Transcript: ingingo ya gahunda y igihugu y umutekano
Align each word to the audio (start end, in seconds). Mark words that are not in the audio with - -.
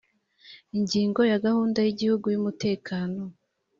ingingo 0.77 1.21
ya 1.31 1.37
gahunda 1.45 1.77
y 1.81 1.89
igihugu 1.93 2.25
y 2.29 2.37
umutekano 2.41 3.19